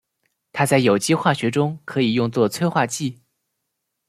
[0.51, 3.21] 它在有机化学中可以用作催化剂。